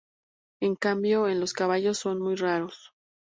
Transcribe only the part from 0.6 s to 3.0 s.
En cambio, en los caballos son muy raros.